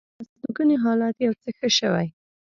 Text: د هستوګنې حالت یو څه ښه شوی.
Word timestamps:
د 0.03 0.03
هستوګنې 0.21 0.75
حالت 0.83 1.15
یو 1.25 1.33
څه 1.41 1.49
ښه 1.57 1.67
شوی. 1.77 2.07